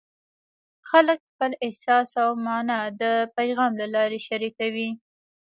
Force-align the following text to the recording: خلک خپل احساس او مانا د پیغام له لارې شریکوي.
خلک 0.89 1.19
خپل 1.29 1.51
احساس 1.65 2.09
او 2.23 2.31
مانا 2.45 2.79
د 3.01 3.03
پیغام 3.37 3.71
له 3.81 3.87
لارې 3.95 4.19
شریکوي. 4.27 4.89